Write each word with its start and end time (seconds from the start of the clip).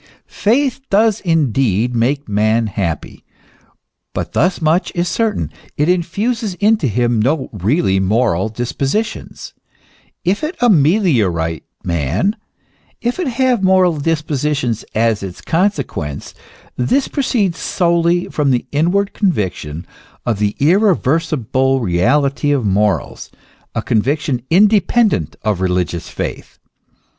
Faith 0.25 0.81
does 0.89 1.19
indeed 1.19 1.93
make 1.95 2.27
man 2.27 2.65
happy; 2.65 3.23
but 4.15 4.33
thus 4.33 4.59
much 4.59 4.91
is 4.95 5.07
cer 5.07 5.31
tain: 5.31 5.51
it 5.77 5.87
infuses 5.87 6.55
into 6.55 6.87
him 6.87 7.21
no 7.21 7.51
really 7.53 7.99
moral 7.99 8.49
dispositions. 8.49 9.53
If 10.25 10.43
it 10.43 10.55
ameliorate 10.59 11.65
man, 11.83 12.35
if 12.99 13.19
it 13.19 13.27
have 13.27 13.61
moral 13.61 13.99
dispositions 13.99 14.83
as 14.95 15.21
its 15.21 15.39
consequence, 15.39 16.33
this 16.75 17.07
proceeds 17.07 17.59
solely 17.59 18.27
from 18.27 18.49
the 18.49 18.65
inward 18.71 19.13
conviction 19.13 19.85
of 20.25 20.39
the 20.39 20.55
irrever 20.59 21.19
sible 21.21 21.79
reality 21.79 22.51
of 22.51 22.65
morals: 22.65 23.29
a 23.75 23.83
conviction 23.83 24.41
independent 24.49 25.35
of 25.43 25.61
religious 25.61 26.09
faith. 26.09 26.57